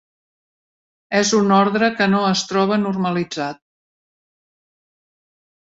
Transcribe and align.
És 1.19 1.33
un 1.39 1.53
ordre 1.57 1.91
que 1.99 2.09
no 2.15 2.23
es 2.31 2.43
troba 2.53 2.81
normalitzat. 2.87 3.63